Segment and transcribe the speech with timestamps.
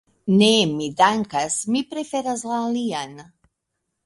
[0.37, 0.47] Ne,
[0.77, 3.15] mi dankas, mi preferas la alian.